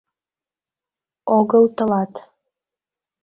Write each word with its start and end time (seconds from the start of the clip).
—Огыл 1.37 1.65
тылат... 1.77 2.13